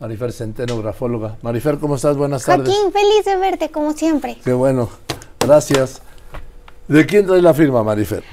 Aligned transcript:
Marifer 0.00 0.32
Centeno, 0.32 0.78
grafóloga. 0.78 1.36
Marifer, 1.42 1.78
¿cómo 1.78 1.94
estás? 1.96 2.16
Buenas 2.16 2.44
tardes. 2.44 2.68
Joaquín, 2.68 2.92
feliz 2.92 3.24
de 3.24 3.36
verte, 3.36 3.70
como 3.70 3.92
siempre. 3.92 4.36
Qué 4.44 4.52
bueno, 4.52 4.88
gracias. 5.40 6.02
¿De 6.88 7.06
quién 7.06 7.26
trae 7.26 7.40
la 7.40 7.54
firma, 7.54 7.82
Marifer? 7.82 8.24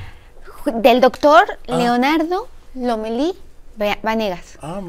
Del 0.65 1.01
doctor 1.01 1.45
Leonardo 1.67 2.47
Lomelí 2.75 3.33
Vanegas, 4.03 4.57
Ah, 4.61 4.81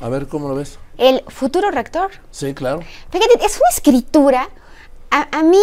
a 0.00 0.08
ver, 0.08 0.28
¿cómo 0.28 0.48
lo 0.48 0.54
ves? 0.56 0.78
el 0.98 1.22
futuro 1.28 1.70
rector. 1.70 2.10
Sí, 2.30 2.54
claro. 2.54 2.80
Fíjate, 3.10 3.44
es 3.44 3.56
una 3.58 3.68
escritura, 3.70 4.48
a, 5.10 5.38
a 5.38 5.42
mí 5.42 5.58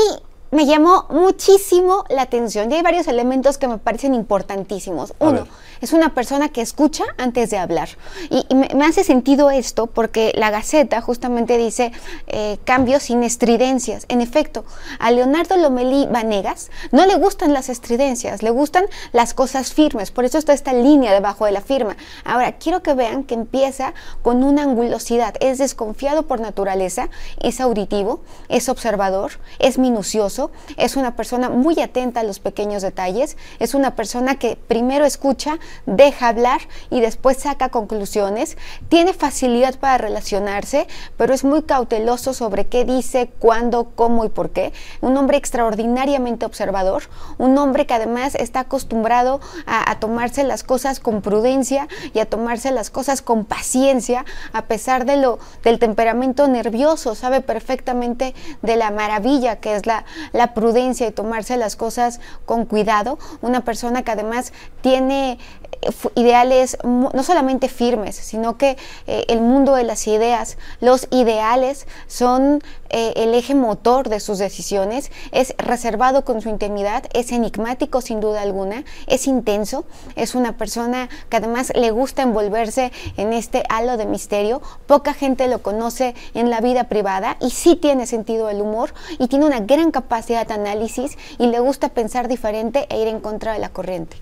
me 0.54 0.65
llamó 0.65 1.05
muchísimo 1.09 2.05
la 2.09 2.23
atención 2.23 2.71
y 2.71 2.75
hay 2.75 2.81
varios 2.81 3.07
elementos 3.07 3.57
que 3.57 3.67
me 3.67 3.77
parecen 3.77 4.13
importantísimos. 4.13 5.13
Uno, 5.20 5.47
es 5.81 5.93
una 5.93 6.13
persona 6.13 6.49
que 6.49 6.61
escucha 6.61 7.03
antes 7.17 7.49
de 7.49 7.57
hablar. 7.57 7.89
Y, 8.29 8.45
y 8.47 8.55
me, 8.55 8.70
me 8.75 8.85
hace 8.85 9.03
sentido 9.03 9.52
esto 9.52 9.88
porque 9.88 10.31
la 10.35 10.52
Gaceta 10.52 11.02
justamente 11.02 11.57
dice 11.57 11.91
eh, 12.27 12.57
cambios 12.63 13.03
sin 13.03 13.23
estridencias. 13.23 14.05
En 14.08 14.21
efecto, 14.21 14.63
a 14.99 15.11
Leonardo 15.11 15.58
Lomelí 15.58 16.08
Vanegas 16.09 16.70
no 16.91 17.05
le 17.05 17.16
gustan 17.16 17.53
las 17.53 17.70
estridencias, 17.70 18.44
le 18.44 18.49
gustan 18.52 18.85
las 19.11 19.33
cosas 19.33 19.73
firmes. 19.73 20.11
Por 20.11 20.25
eso 20.25 20.38
está 20.38 20.53
esta 20.53 20.73
línea 20.73 21.13
debajo 21.13 21.45
de 21.45 21.52
la 21.52 21.61
firma. 21.61 21.97
Ahora, 22.23 22.53
quiero 22.53 22.83
que 22.83 22.94
vean 22.94 23.23
que 23.23 23.33
empieza 23.33 23.94
con 24.22 24.44
una 24.44 24.63
angulosidad. 24.63 25.35
Es 25.39 25.58
desconfiado 25.58 26.23
por 26.23 26.39
naturaleza, 26.39 27.09
es 27.41 27.59
auditivo, 27.59 28.22
es 28.49 28.70
observador, 28.70 29.31
es 29.59 29.77
minucioso, 29.77 30.42
es 30.77 30.95
una 30.95 31.15
persona 31.15 31.49
muy 31.49 31.79
atenta 31.79 32.21
a 32.21 32.23
los 32.23 32.39
pequeños 32.39 32.81
detalles, 32.81 33.38
es 33.59 33.73
una 33.73 33.95
persona 33.95 34.35
que 34.35 34.55
primero 34.55 35.05
escucha, 35.05 35.59
deja 35.85 36.27
hablar 36.27 36.61
y 36.89 37.02
después 37.02 37.38
saca 37.38 37.69
conclusiones, 37.69 38.57
tiene 38.89 39.13
facilidad 39.13 39.75
para 39.79 39.97
relacionarse, 39.97 40.88
pero 41.17 41.33
es 41.33 41.43
muy 41.43 41.63
cauteloso 41.63 42.33
sobre 42.33 42.66
qué 42.66 42.85
dice, 42.85 43.29
cuándo, 43.39 43.91
cómo 43.95 44.25
y 44.25 44.29
por 44.29 44.52
qué. 44.52 44.73
Un 45.02 45.16
hombre 45.17 45.38
extraordinariamente 45.38 46.45
observador, 46.45 47.03
un 47.38 47.57
hombre 47.57 47.85
que 47.85 47.94
además 47.94 48.35
está 48.35 48.61
acostumbrado 48.61 49.39
a, 49.66 49.89
a 49.89 50.00
tomarse 50.00 50.44
las 50.44 50.63
cosas 50.63 51.00
con 51.00 51.22
prudencia 51.22 51.88
y 52.13 52.19
a 52.19 52.25
tomarse 52.25 52.72
las 52.72 52.89
cosas 52.89 53.22
con 53.22 53.45
paciencia, 53.45 54.25
a 54.52 54.66
pesar 54.66 55.05
de 55.05 55.17
lo, 55.17 55.39
del 55.63 55.80
temperamento 55.80 56.47
nervioso, 56.47 57.16
sabe 57.16 57.41
perfectamente 57.41 58.33
de 58.61 58.75
la 58.75 58.91
maravilla 58.91 59.57
que 59.57 59.75
es 59.75 59.85
la, 59.85 60.05
la 60.34 60.53
prudencia 60.53 61.08
y 61.08 61.12
tomarse 61.12 61.56
las 61.56 61.76
cosas 61.76 62.20
con 62.45 62.66
cuidado. 62.66 63.17
Una 63.42 63.64
persona 63.64 64.03
que 64.03 64.12
además 64.12 64.52
tiene 64.81 65.38
eh, 65.81 65.90
ideales 66.16 66.78
no 66.84 67.23
solamente 67.23 67.70
firmes, 67.70 68.16
sino 68.16 68.58
que 68.58 68.78
eh, 69.08 69.25
el 69.28 69.40
mundo 69.42 69.75
de 69.75 69.84
las 69.84 70.08
ideas, 70.08 70.58
los 70.81 71.08
ideales 71.12 71.88
son 72.08 72.64
eh, 72.90 73.14
el 73.16 73.34
eje 73.34 73.56
motor 73.56 74.09
de 74.09 74.20
sus 74.20 74.40
decisiones, 74.40 75.12
es 75.31 75.56
reservado 75.58 76.25
con 76.25 76.42
su 76.42 76.50
intimidad, 76.50 77.03
es 77.14 77.31
enigmático 77.31 78.02
sin 78.02 78.20
duda 78.20 78.42
alguna, 78.42 78.84
es 79.08 79.28
intenso, 79.28 79.86
es 80.16 80.36
una 80.36 80.58
persona 80.58 81.09
que 81.30 81.38
además 81.38 81.72
le 81.75 81.92
gusta 81.92 82.23
envolverse 82.23 82.92
en 83.18 83.34
este 83.34 83.64
halo 83.70 83.97
de 83.97 84.06
misterio, 84.06 84.62
poca 84.88 85.14
gente 85.14 85.47
lo 85.47 85.62
conoce 85.62 86.16
en 86.34 86.50
la 86.50 86.59
vida 86.62 86.86
privada 86.86 87.38
y 87.40 87.52
sí 87.52 87.75
tiene 87.75 88.08
sentido 88.08 88.47
del 88.47 88.62
humor 88.62 88.94
y 89.20 89.28
tiene 89.28 89.45
una 89.45 89.59
gran 89.59 89.92
capacidad 89.92 90.22
de 90.27 90.38
análisis 90.38 91.17
y 91.38 91.47
le 91.47 91.59
gusta 91.59 91.89
pensar 91.89 92.27
diferente 92.27 92.88
e 92.89 93.02
ir 93.02 93.07
en 93.07 93.19
contra 93.19 93.53
de 93.53 93.59
la 93.59 93.69
corriente. 93.69 94.17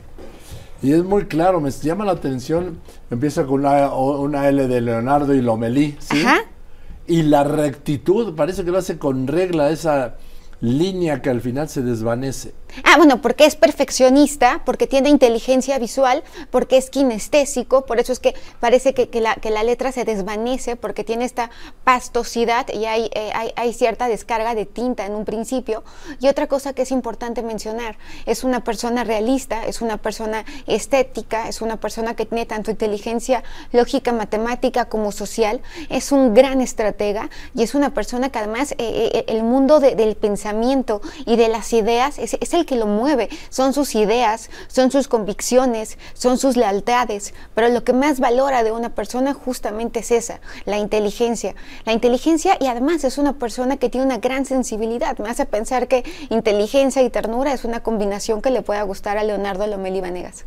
Y 0.83 0.93
es 0.93 1.03
muy 1.03 1.25
claro, 1.25 1.61
me 1.61 1.69
llama 1.69 2.05
la 2.05 2.13
atención, 2.13 2.79
empieza 3.11 3.45
con 3.45 3.59
una, 3.61 3.93
una 3.93 4.47
L 4.47 4.67
de 4.67 4.81
Leonardo 4.81 5.33
y 5.33 5.41
Lomelí, 5.41 5.95
¿sí? 5.99 6.23
Ajá. 6.23 6.39
Y 7.05 7.23
la 7.23 7.43
rectitud, 7.43 8.35
parece 8.35 8.63
que 8.63 8.71
lo 8.71 8.79
hace 8.79 8.97
con 8.97 9.27
regla, 9.27 9.69
esa 9.69 10.15
línea 10.61 11.21
que 11.21 11.29
al 11.29 11.41
final 11.41 11.67
se 11.69 11.81
desvanece. 11.81 12.53
Ah, 12.85 12.95
bueno, 12.95 13.21
porque 13.21 13.45
es 13.45 13.55
perfeccionista, 13.57 14.61
porque 14.63 14.87
tiene 14.87 15.09
inteligencia 15.09 15.77
visual, 15.77 16.23
porque 16.51 16.77
es 16.77 16.89
kinestésico, 16.89 17.85
por 17.85 17.99
eso 17.99 18.13
es 18.13 18.19
que 18.19 18.33
parece 18.61 18.93
que, 18.93 19.09
que 19.09 19.19
la, 19.19 19.35
que 19.35 19.49
la 19.49 19.63
letra 19.63 19.91
se 19.91 20.05
desvanece, 20.05 20.77
porque 20.77 21.03
tiene 21.03 21.25
esta 21.25 21.49
pastosidad 21.83 22.67
y 22.71 22.85
hay, 22.85 23.09
eh, 23.13 23.31
hay, 23.33 23.51
hay 23.57 23.73
cierta 23.73 24.07
descarga 24.07 24.55
de 24.55 24.65
tinta 24.65 25.05
en 25.05 25.15
un 25.15 25.25
principio. 25.25 25.83
Y 26.21 26.27
otra 26.29 26.47
cosa 26.47 26.71
que 26.73 26.83
es 26.83 26.91
importante 26.91 27.41
mencionar, 27.43 27.97
es 28.25 28.43
una 28.45 28.63
persona 28.63 29.03
realista, 29.03 29.65
es 29.65 29.81
una 29.81 29.97
persona 29.97 30.45
estética, 30.67 31.49
es 31.49 31.61
una 31.61 31.77
persona 31.77 32.15
que 32.15 32.25
tiene 32.25 32.45
tanto 32.45 32.71
inteligencia 32.71 33.43
lógica, 33.73 34.13
matemática 34.13 34.85
como 34.85 35.11
social, 35.11 35.59
es 35.89 36.11
un 36.13 36.33
gran 36.33 36.61
estratega 36.61 37.29
y 37.53 37.63
es 37.63 37.75
una 37.75 37.93
persona 37.93 38.29
que 38.29 38.39
además 38.39 38.71
eh, 38.73 38.75
eh, 39.13 39.25
el 39.27 39.43
mundo 39.43 39.79
de- 39.81 39.95
del 39.95 40.15
pensamiento 40.15 40.50
y 41.25 41.35
de 41.35 41.47
las 41.47 41.73
ideas 41.73 42.17
es, 42.19 42.53
el 42.53 42.65
que 42.65 42.75
lo 42.75 42.87
mueve, 42.87 43.29
son 43.49 43.73
sus 43.73 43.95
ideas, 43.95 44.49
son 44.67 44.91
sus 44.91 45.07
convicciones, 45.07 45.97
son 46.13 46.37
sus 46.37 46.57
lealtades, 46.57 47.33
pero 47.55 47.69
lo 47.69 47.83
que 47.83 47.93
más 47.93 48.19
valora 48.19 48.63
de 48.63 48.71
una 48.71 48.89
persona 48.89 49.33
justamente 49.33 49.99
es 49.99 50.11
esa, 50.11 50.41
la 50.65 50.77
inteligencia. 50.77 51.55
La 51.85 51.93
inteligencia 51.93 52.57
y 52.59 52.67
además 52.67 53.03
es 53.03 53.17
una 53.17 53.33
persona 53.33 53.77
que 53.77 53.89
tiene 53.89 54.05
una 54.05 54.17
gran 54.17 54.45
sensibilidad, 54.45 55.17
me 55.19 55.29
hace 55.29 55.45
pensar 55.45 55.87
que 55.87 56.03
inteligencia 56.29 57.01
y 57.01 57.09
ternura 57.09 57.53
es 57.53 57.63
una 57.63 57.81
combinación 57.81 58.41
que 58.41 58.51
le 58.51 58.61
pueda 58.61 58.81
gustar 58.83 59.17
a 59.17 59.23
Leonardo 59.23 59.67
Lomelí 59.67 60.01
Vanegas. 60.01 60.45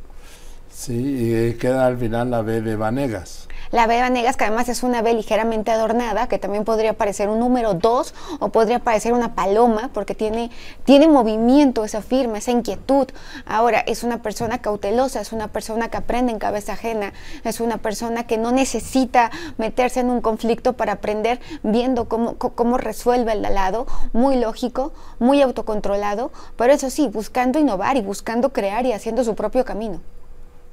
Sí, 0.71 1.49
y 1.49 1.55
queda 1.55 1.87
al 1.87 1.97
final 1.97 2.31
la 2.31 2.43
B 2.43 2.61
de 2.61 2.75
Vanegas. 2.75 3.49
La 3.75 3.89
B 3.89 4.01
Vanegas, 4.01 4.37
que 4.37 4.45
además 4.45 4.69
es 4.69 4.85
una 4.85 5.03
B 5.03 5.15
ligeramente 5.15 5.73
adornada, 5.73 6.29
que 6.29 6.39
también 6.39 6.63
podría 6.63 6.93
parecer 6.93 7.29
un 7.29 7.41
número 7.41 7.75
2 7.75 8.15
o 8.39 8.51
podría 8.51 8.79
parecer 8.79 9.13
una 9.13 9.35
paloma, 9.35 9.91
porque 9.93 10.15
tiene, 10.15 10.53
tiene 10.85 11.09
movimiento 11.09 11.85
esa 11.85 12.01
firma, 12.01 12.39
esa 12.39 12.53
inquietud. 12.53 13.09
Ahora, 13.45 13.81
es 13.81 14.05
una 14.05 14.23
persona 14.23 14.59
cautelosa, 14.59 15.21
es 15.21 15.33
una 15.33 15.49
persona 15.49 15.89
que 15.89 15.97
aprende 15.97 16.31
en 16.31 16.39
cabeza 16.39 16.75
ajena, 16.75 17.15
es 17.43 17.59
una 17.59 17.79
persona 17.79 18.29
que 18.29 18.39
no 18.39 18.53
necesita 18.53 19.33
meterse 19.59 19.99
en 19.99 20.09
un 20.09 20.21
conflicto 20.21 20.75
para 20.75 20.93
aprender 20.93 21.41
viendo 21.65 22.09
cómo, 22.09 22.39
cómo 22.39 22.79
resuelve 22.79 23.33
el 23.33 23.43
lado, 23.43 23.89
muy 24.13 24.37
lógico, 24.37 24.93
muy 25.19 25.43
autocontrolado, 25.43 26.31
pero 26.57 26.73
eso 26.73 26.91
sí, 26.91 27.09
buscando 27.09 27.59
innovar 27.59 27.97
y 27.97 28.03
buscando 28.03 28.53
crear 28.53 28.87
y 28.87 28.93
haciendo 28.93 29.25
su 29.25 29.35
propio 29.35 29.65
camino. 29.65 30.01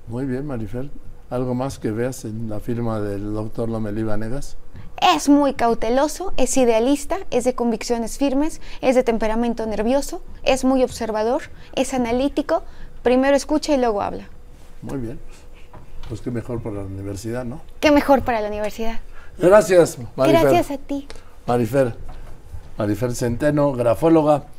Muy 0.08 0.26
bien, 0.26 0.46
Marifer. 0.46 0.92
¿Algo 1.32 1.56
más 1.56 1.80
que 1.80 1.92
veas 1.92 2.26
en 2.26 2.50
la 2.50 2.60
firma 2.60 3.00
del 3.00 3.34
doctor 3.34 3.70
Lomelí 3.70 4.04
Vanegas? 4.04 4.58
Es 5.02 5.30
muy 5.30 5.54
cauteloso, 5.54 6.34
es 6.36 6.58
idealista, 6.58 7.20
es 7.32 7.46
de 7.46 7.56
convicciones 7.56 8.18
firmes, 8.18 8.60
es 8.82 8.96
de 8.96 9.04
temperamento 9.04 9.66
nervioso, 9.66 10.22
es 10.44 10.66
muy 10.66 10.84
observador, 10.84 11.44
es 11.74 11.94
analítico, 11.94 12.64
primero 13.02 13.38
escucha 13.38 13.74
y 13.74 13.78
luego 13.78 14.02
habla. 14.02 14.28
Muy 14.82 14.98
bien. 14.98 15.22
Pues 16.10 16.20
qué 16.20 16.32
mejor 16.32 16.62
para 16.62 16.76
la 16.76 16.84
universidad, 16.84 17.46
¿no? 17.46 17.62
Qué 17.80 17.92
mejor 17.92 18.24
para 18.24 18.42
la 18.42 18.50
universidad. 18.50 19.00
Gracias, 19.38 20.00
Marifer. 20.18 20.42
Gracias 20.42 20.72
a 20.72 20.78
ti. 20.80 21.08
Marifer. 21.48 21.96
Marifer 22.78 23.16
Centeno, 23.16 23.72
grafóloga. 23.72 24.44